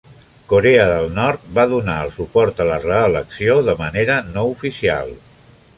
Corea 0.51 0.85
del 0.91 1.05
Nord 1.17 1.43
va 1.59 1.65
donar 1.73 1.97
el 2.07 2.15
suport 2.17 2.65
a 2.65 2.67
la 2.71 2.81
reelecció 2.87 3.61
de 3.69 3.79
manera 3.85 4.19
no 4.33 4.49
oficial. 4.57 5.19